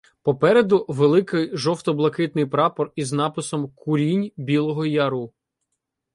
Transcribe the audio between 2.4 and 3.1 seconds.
прапор